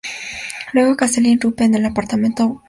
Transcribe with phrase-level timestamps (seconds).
[0.73, 2.59] Luego, Castel irrumpe en el apartamento, pero Bourne lo derrota.